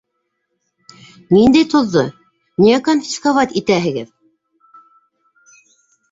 [1.35, 2.01] —Ниндәй тоҙҙо,
[2.63, 4.09] ниңә конфисковать итәһегеҙ?